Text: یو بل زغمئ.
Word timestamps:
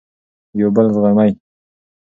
یو 0.59 0.69
بل 0.75 0.85
زغمئ. 0.95 1.31